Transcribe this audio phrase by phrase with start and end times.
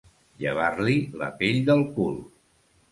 [0.43, 2.21] Llevar-li la pell del cul.